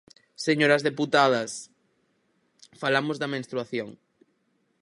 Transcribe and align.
Señoras 0.47 0.85
deputadas, 0.89 1.51
falamos 2.81 3.15
da 3.21 3.31
menstruación. 3.35 3.89